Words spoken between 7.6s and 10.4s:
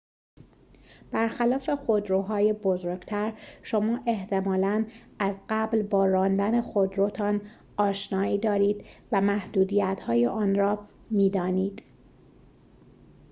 آشنایی دارید و محدودیت‌های